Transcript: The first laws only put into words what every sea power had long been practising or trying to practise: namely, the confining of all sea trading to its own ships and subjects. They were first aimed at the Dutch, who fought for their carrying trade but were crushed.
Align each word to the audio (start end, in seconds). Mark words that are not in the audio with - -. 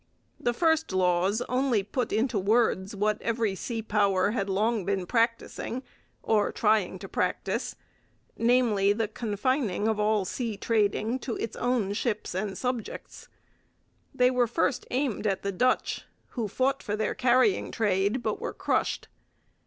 The 0.39 0.55
first 0.55 0.91
laws 0.91 1.43
only 1.43 1.83
put 1.83 2.11
into 2.11 2.39
words 2.39 2.95
what 2.95 3.21
every 3.21 3.53
sea 3.53 3.83
power 3.83 4.31
had 4.31 4.49
long 4.49 4.83
been 4.83 5.05
practising 5.05 5.83
or 6.23 6.51
trying 6.51 6.97
to 6.97 7.07
practise: 7.07 7.75
namely, 8.35 8.93
the 8.93 9.07
confining 9.07 9.87
of 9.87 9.99
all 9.99 10.25
sea 10.25 10.57
trading 10.57 11.19
to 11.19 11.35
its 11.35 11.55
own 11.55 11.93
ships 11.93 12.33
and 12.33 12.57
subjects. 12.57 13.27
They 14.11 14.31
were 14.31 14.47
first 14.47 14.87
aimed 14.89 15.27
at 15.27 15.43
the 15.43 15.51
Dutch, 15.51 16.07
who 16.29 16.47
fought 16.47 16.81
for 16.81 16.95
their 16.95 17.13
carrying 17.13 17.69
trade 17.69 18.23
but 18.23 18.41
were 18.41 18.53
crushed. 18.53 19.07